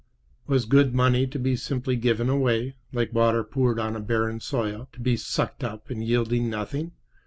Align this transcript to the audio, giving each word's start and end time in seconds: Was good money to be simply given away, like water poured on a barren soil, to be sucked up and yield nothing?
Was 0.47 0.65
good 0.65 0.95
money 0.95 1.27
to 1.27 1.37
be 1.37 1.55
simply 1.55 1.95
given 1.95 2.27
away, 2.27 2.73
like 2.91 3.13
water 3.13 3.43
poured 3.43 3.77
on 3.77 3.95
a 3.95 3.99
barren 3.99 4.39
soil, 4.39 4.89
to 4.93 4.99
be 4.99 5.15
sucked 5.15 5.63
up 5.63 5.91
and 5.91 6.03
yield 6.03 6.31
nothing? 6.31 6.93